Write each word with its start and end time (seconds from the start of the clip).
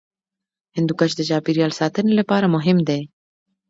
هندوکش 0.75 1.11
د 1.15 1.21
چاپیریال 1.29 1.71
ساتنې 1.79 2.13
لپاره 2.19 2.51
مهم 2.55 2.77
دی. 2.89 3.01